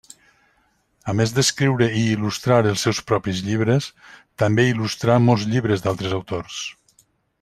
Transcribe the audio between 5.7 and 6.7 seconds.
d'altres autors.